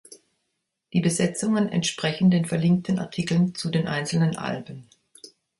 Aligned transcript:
Die 0.93 0.99
Besetzungen 1.01 1.69
entsprechen 1.69 2.31
den 2.31 2.45
verlinkten 2.45 2.97
Artikeln 2.97 3.53
zu 3.53 3.69
den 3.69 3.85
einzelnen 3.87 4.35
Alben. 4.35 4.89